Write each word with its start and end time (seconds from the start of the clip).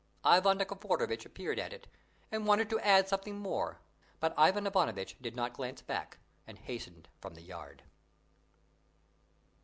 Ivan 0.23 0.57
Nikiforovitch 0.57 1.27
appeared 1.27 1.59
at 1.59 1.71
it 1.73 1.85
and 2.31 2.47
wanted 2.47 2.71
to 2.71 2.79
add 2.79 3.07
something 3.07 3.37
more; 3.37 3.81
but 4.19 4.33
Ivan 4.35 4.65
Ivanovitch 4.65 5.15
did 5.21 5.35
not 5.35 5.53
glance 5.53 5.83
back 5.83 6.17
and 6.47 6.57
hastened 6.57 7.07
from 7.19 7.35
the 7.35 7.43
yard. 7.43 7.83